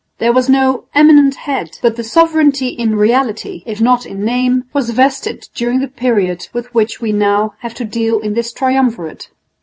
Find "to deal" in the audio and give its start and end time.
7.75-8.17